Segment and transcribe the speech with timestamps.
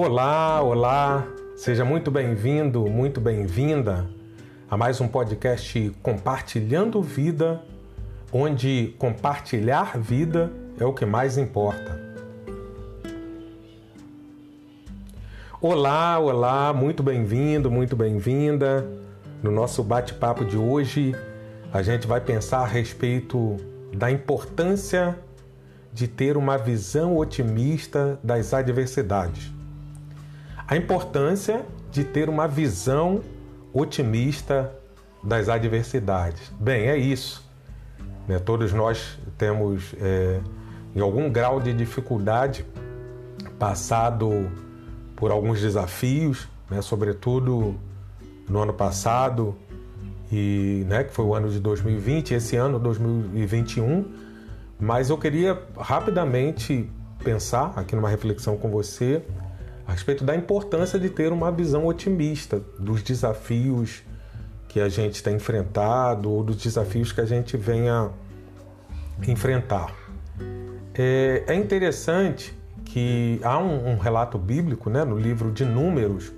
[0.00, 1.26] Olá, olá,
[1.56, 4.08] seja muito bem-vindo, muito bem-vinda
[4.70, 7.60] a mais um podcast Compartilhando Vida,
[8.32, 12.00] onde compartilhar vida é o que mais importa.
[15.60, 18.86] Olá, olá, muito bem-vindo, muito bem-vinda.
[19.42, 21.12] No nosso bate-papo de hoje,
[21.72, 23.56] a gente vai pensar a respeito
[23.92, 25.18] da importância
[25.92, 29.57] de ter uma visão otimista das adversidades.
[30.68, 33.22] A importância de ter uma visão
[33.72, 34.70] otimista
[35.24, 36.52] das adversidades.
[36.60, 37.42] Bem, é isso.
[38.28, 38.38] Né?
[38.38, 40.40] Todos nós temos, é,
[40.94, 42.66] em algum grau de dificuldade,
[43.58, 44.52] passado
[45.16, 46.82] por alguns desafios, né?
[46.82, 47.74] sobretudo
[48.46, 49.56] no ano passado,
[50.30, 54.04] e, né, que foi o ano de 2020, esse ano 2021.
[54.78, 56.90] Mas eu queria rapidamente
[57.24, 59.22] pensar aqui numa reflexão com você
[59.88, 64.02] a respeito da importância de ter uma visão otimista dos desafios
[64.68, 68.10] que a gente tem enfrentado ou dos desafios que a gente venha
[69.26, 69.90] enfrentar.
[70.94, 76.32] É, é interessante que há um, um, relato bíblico né, no livro de Números,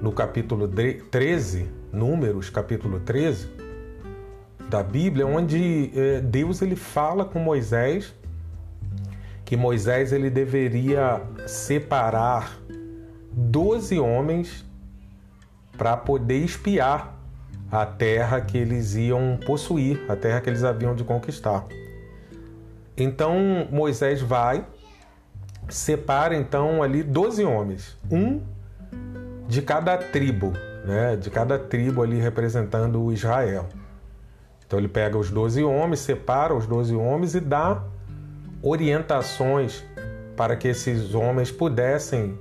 [0.00, 3.50] no capítulo 13, Números, capítulo 13
[4.70, 8.14] da Bíblia, onde é, Deus ele fala com Moisés
[9.52, 12.58] que Moisés ele deveria separar
[13.32, 14.64] 12 homens
[15.76, 17.16] para poder espiar
[17.70, 21.64] a terra que eles iam possuir, a terra que eles haviam de conquistar.
[22.96, 24.66] Então Moisés vai,
[25.68, 28.42] separa então ali 12 homens, um
[29.48, 30.52] de cada tribo,
[30.84, 31.16] né?
[31.16, 33.66] de cada tribo ali representando o Israel.
[34.66, 37.82] Então ele pega os 12 homens, separa os 12 homens e dá
[38.62, 39.82] orientações
[40.36, 42.38] para que esses homens pudessem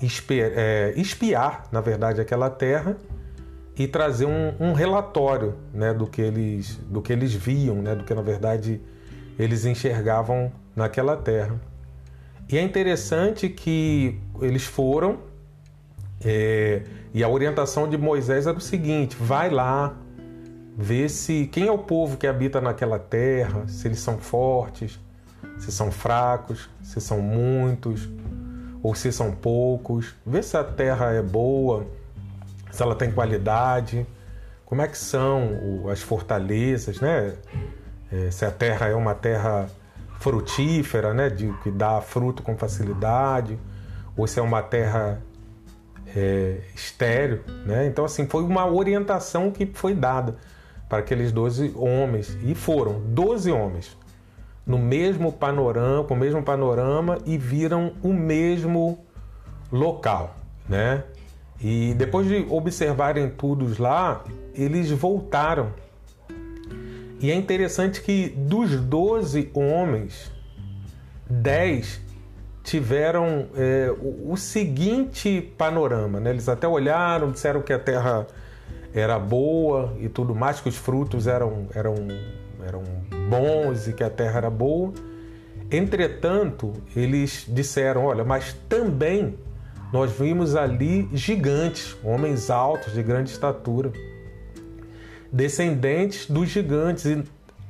[0.00, 2.96] espiar, na verdade, aquela terra
[3.78, 8.04] e trazer um, um, relatório né, do, que eles, do que eles viam, né, do
[8.04, 8.80] que na verdade
[9.38, 11.60] eles enxergavam naquela terra.
[12.48, 15.18] E é interessante que eles foram
[16.24, 19.94] é, e a orientação de Moisés era o seguinte: vai lá,
[20.76, 24.98] vê se quem é o povo que habita naquela terra, se eles são fortes,
[25.58, 28.08] se são fracos, se são muitos
[28.82, 31.86] ou se são poucos, vê se a terra é boa,
[32.70, 34.06] se ela tem qualidade,
[34.64, 37.34] como é que são as fortalezas, né?
[38.12, 39.68] É, se a terra é uma terra
[40.18, 41.28] frutífera, né?
[41.28, 43.58] De, que dá fruto com facilidade,
[44.16, 45.20] ou se é uma terra
[46.14, 47.86] é, estéreo, né?
[47.86, 50.36] Então, assim, foi uma orientação que foi dada
[50.88, 53.96] para aqueles 12 homens, e foram 12 homens
[54.66, 58.98] no mesmo panorama, com o mesmo panorama e viram o mesmo
[59.70, 60.36] local,
[60.68, 61.04] né?
[61.60, 65.72] E depois de observarem tudo lá, eles voltaram.
[67.20, 70.30] E é interessante que dos 12 homens,
[71.30, 72.02] 10
[72.62, 76.30] tiveram é, o, o, seguinte panorama, né?
[76.30, 78.26] Eles até olharam, disseram que a terra
[78.92, 81.94] era boa e tudo mais, que os frutos eram, eram,
[82.66, 82.82] eram
[83.28, 84.92] bons e que a terra era boa.
[85.70, 89.36] Entretanto, eles disseram: Olha, mas também
[89.92, 93.92] nós vimos ali gigantes, homens altos, de grande estatura,
[95.32, 97.24] descendentes dos gigantes, e,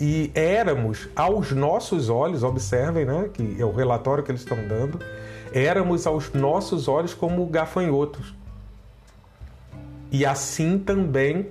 [0.00, 4.98] e éramos, aos nossos olhos, observem, né, que é o relatório que eles estão dando,
[5.52, 8.34] éramos aos nossos olhos como gafanhotos.
[10.10, 11.48] E assim também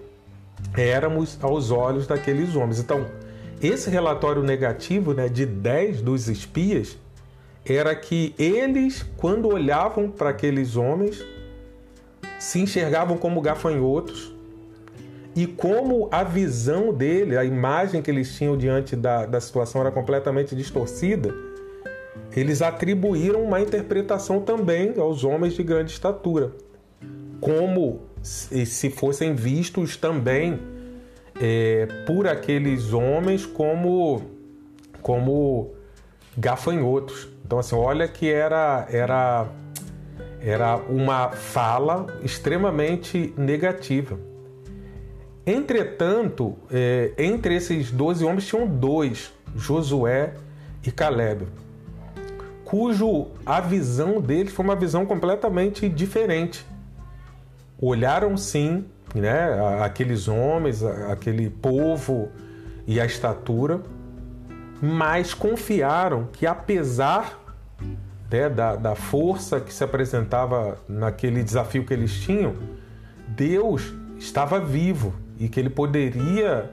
[0.75, 2.79] éramos aos olhos daqueles homens.
[2.79, 3.06] Então,
[3.62, 6.97] esse relatório negativo né, de 10 dos espias
[7.66, 11.23] era que eles, quando olhavam para aqueles homens,
[12.40, 14.34] se enxergavam como gafanhotos
[15.35, 19.92] e como a visão dele, a imagem que eles tinham diante da, da situação era
[19.92, 21.33] completamente distorcida,
[22.36, 26.51] eles atribuíram uma interpretação também aos homens de grande estatura,
[27.39, 30.60] como se fossem vistos também
[31.40, 34.22] é, por aqueles homens como,
[35.02, 35.72] como
[36.38, 37.28] gafanhotos.
[37.46, 39.48] Então, assim, olha que era, era,
[40.42, 44.19] era uma fala extremamente negativa.
[45.46, 50.34] Entretanto, é, entre esses 12 homens tinham dois, Josué
[50.86, 51.48] e Caleb,
[52.66, 56.66] cujo a visão deles foi uma visão completamente diferente.
[57.79, 62.29] Olharam sim né, aqueles homens, aquele povo
[62.85, 63.81] e a estatura,
[64.81, 67.39] mas confiaram que apesar
[68.31, 72.56] né, da, da força que se apresentava naquele desafio que eles tinham,
[73.27, 76.69] Deus estava vivo e que ele poderia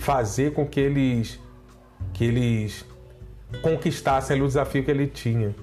[0.00, 1.38] fazer com que eles
[2.12, 2.84] que eles
[3.62, 5.54] conquistassem o desafio que ele tinha.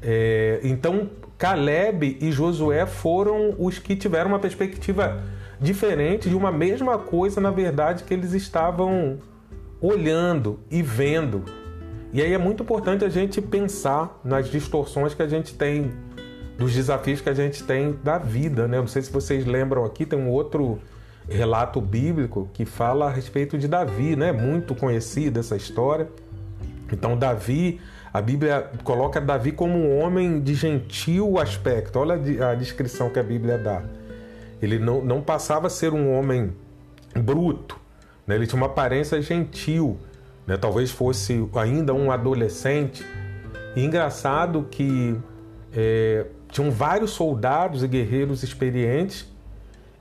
[0.00, 1.10] É, então
[1.42, 5.24] Caleb e Josué foram os que tiveram uma perspectiva
[5.60, 9.18] diferente de uma mesma coisa, na verdade, que eles estavam
[9.80, 11.44] olhando e vendo.
[12.12, 15.90] E aí é muito importante a gente pensar nas distorções que a gente tem,
[16.56, 18.78] dos desafios que a gente tem da vida, né?
[18.78, 20.78] Não sei se vocês lembram aqui, tem um outro
[21.28, 24.30] relato bíblico que fala a respeito de Davi, né?
[24.30, 26.08] Muito conhecida essa história.
[26.92, 27.80] Então, Davi,
[28.12, 31.98] a Bíblia coloca Davi como um homem de gentil aspecto.
[31.98, 32.14] Olha
[32.50, 33.82] a descrição que a Bíblia dá.
[34.60, 36.52] Ele não, não passava a ser um homem
[37.16, 37.80] bruto,
[38.26, 38.34] né?
[38.34, 39.98] ele tinha uma aparência gentil,
[40.46, 40.58] né?
[40.58, 43.04] talvez fosse ainda um adolescente.
[43.74, 45.16] E engraçado que
[45.74, 49.26] é, tinham vários soldados e guerreiros experientes,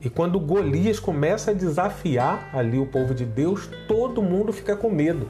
[0.02, 4.90] e quando Golias começa a desafiar ali o povo de Deus, todo mundo fica com
[4.90, 5.30] medo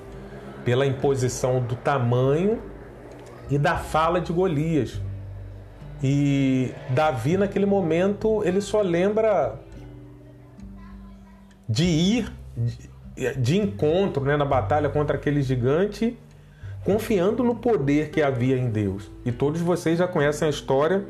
[0.65, 2.70] pela imposição do tamanho
[3.51, 4.99] e da fala de Golias.
[6.01, 9.59] E Davi, naquele momento, ele só lembra
[11.67, 12.31] de ir
[13.37, 16.17] de encontro né, na batalha contra aquele gigante,
[16.83, 19.11] confiando no poder que havia em Deus.
[19.25, 21.05] E todos vocês já conhecem a história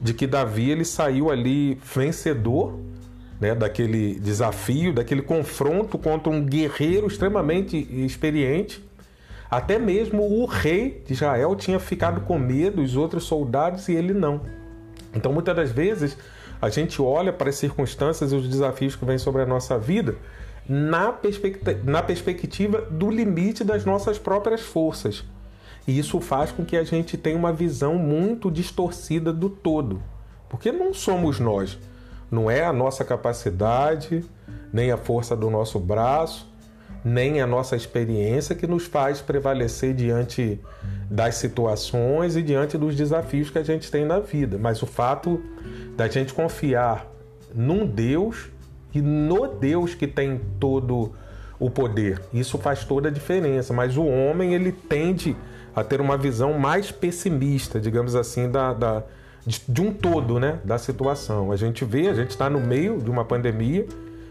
[0.00, 2.78] de que Davi ele saiu ali vencedor
[3.40, 8.84] né, daquele desafio, daquele confronto contra um guerreiro extremamente experiente
[9.50, 14.14] até mesmo o rei de Israel tinha ficado com medo, os outros soldados, e ele
[14.14, 14.42] não.
[15.14, 16.16] Então, muitas das vezes,
[16.62, 20.16] a gente olha para as circunstâncias e os desafios que vêm sobre a nossa vida
[20.68, 25.24] na, perspectiva, na perspectiva do limite das nossas próprias forças.
[25.86, 30.00] E isso faz com que a gente tenha uma visão muito distorcida do todo.
[30.48, 31.78] Porque não somos nós.
[32.30, 34.24] Não é a nossa capacidade,
[34.72, 36.49] nem a força do nosso braço,
[37.04, 40.60] nem a nossa experiência que nos faz prevalecer diante
[41.10, 45.42] das situações e diante dos desafios que a gente tem na vida, mas o fato
[45.96, 47.06] da gente confiar
[47.54, 48.48] num Deus
[48.94, 51.12] e no Deus que tem todo
[51.58, 52.20] o poder.
[52.32, 55.36] Isso faz toda a diferença, mas o homem ele tende
[55.74, 59.02] a ter uma visão mais pessimista, digamos assim, da, da
[59.46, 61.52] de, de um todo, né, da situação.
[61.52, 63.86] A gente vê, a gente está no meio de uma pandemia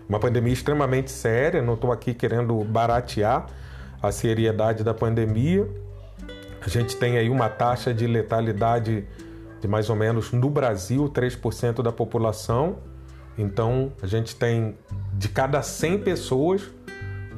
[0.10, 3.46] uma pandemia extremamente séria, não estou aqui querendo baratear
[4.02, 5.70] a seriedade da pandemia.
[6.66, 9.06] A gente tem aí uma taxa de letalidade
[9.62, 12.78] de mais ou menos no Brasil 3% da população.
[13.38, 14.76] Então, a gente tem
[15.14, 16.64] de cada 100 pessoas,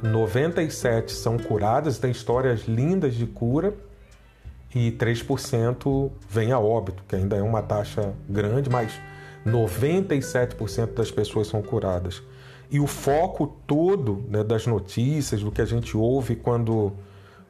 [0.02, 3.74] 97 são curadas, tem histórias lindas de cura
[4.74, 8.92] e 3% vem a óbito, que ainda é uma taxa grande, mas
[9.46, 12.22] 97% das pessoas são curadas.
[12.72, 16.94] E o foco todo né, das notícias, do que a gente ouve quando,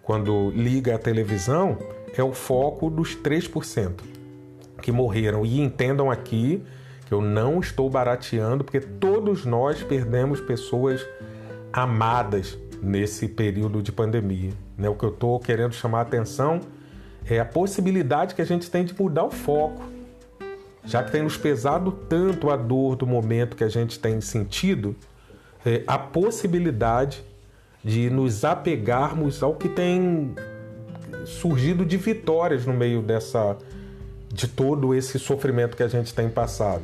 [0.03, 1.79] quando liga a televisão,
[2.13, 4.01] é o foco dos 3%
[4.83, 5.47] que morreram.
[5.47, 6.61] E entendam aqui
[7.07, 11.07] que eu não estou barateando, porque todos nós perdemos pessoas
[11.73, 14.51] amadas nesse período de pandemia.
[14.77, 14.89] Né?
[14.89, 16.59] O que eu estou querendo chamar a atenção
[17.31, 19.85] é a possibilidade que a gente tem de mudar o foco.
[20.85, 24.97] Já que tem nos pesado tanto a dor do momento que a gente tem sentido,
[25.65, 27.23] é, a possibilidade
[27.85, 30.35] de nos apegarmos ao que tem
[31.25, 33.57] surgido de vitórias no meio dessa
[34.33, 36.83] de todo esse sofrimento que a gente tem passado.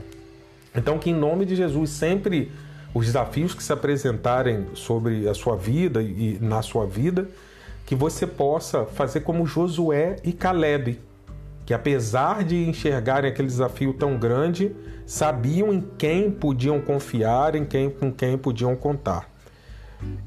[0.75, 2.53] Então que em nome de Jesus sempre
[2.95, 7.29] os desafios que se apresentarem sobre a sua vida e na sua vida,
[7.87, 11.01] que você possa fazer como Josué e Caleb,
[11.69, 17.91] que apesar de enxergarem aquele desafio tão grande, sabiam em quem podiam confiar, em quem
[17.91, 19.29] com quem podiam contar.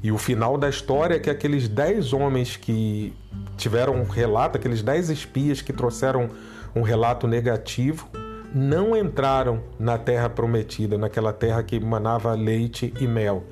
[0.00, 3.12] E o final da história é que aqueles dez homens que
[3.56, 6.30] tiveram um relato, aqueles dez espias que trouxeram
[6.76, 8.08] um relato negativo,
[8.54, 13.42] não entraram na terra prometida, naquela terra que manava leite e mel.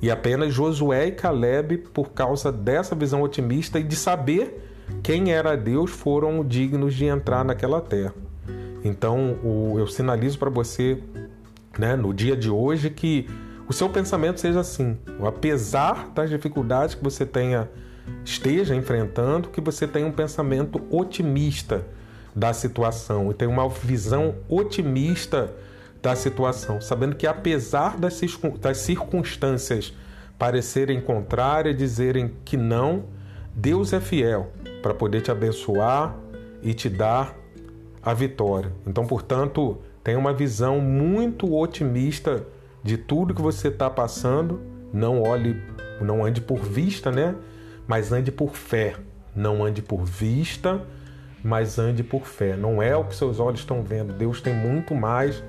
[0.00, 4.65] E apenas Josué e Caleb, por causa dessa visão otimista e de saber
[5.02, 8.14] quem era Deus foram dignos de entrar naquela terra.
[8.84, 11.02] Então, o, eu sinalizo para você,
[11.78, 13.28] né, no dia de hoje, que
[13.68, 17.68] o seu pensamento seja assim, apesar das dificuldades que você tenha
[18.24, 21.84] esteja enfrentando, que você tenha um pensamento otimista
[22.34, 25.52] da situação e tenha uma visão otimista
[26.00, 28.20] da situação, sabendo que apesar das
[28.76, 29.92] circunstâncias
[30.38, 33.06] parecerem contrárias, dizerem que não,
[33.54, 34.52] Deus é fiel
[34.86, 36.16] para poder te abençoar
[36.62, 37.34] e te dar
[38.00, 38.72] a vitória.
[38.86, 42.46] Então, portanto, tenha uma visão muito otimista
[42.84, 44.60] de tudo que você está passando.
[44.92, 45.60] Não olhe,
[46.00, 47.34] não ande por vista, né?
[47.88, 48.94] Mas ande por fé.
[49.34, 50.80] Não ande por vista,
[51.42, 52.56] mas ande por fé.
[52.56, 54.12] Não é o que seus olhos estão vendo.
[54.12, 55.42] Deus tem muito mais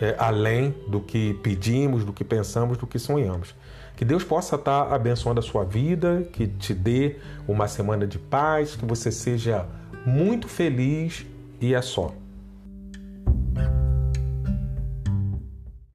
[0.00, 3.54] é, além do que pedimos, do que pensamos, do que sonhamos.
[3.96, 8.74] Que Deus possa estar abençoando a sua vida, que te dê uma semana de paz,
[8.74, 9.66] que você seja
[10.04, 11.24] muito feliz
[11.60, 12.12] e é só.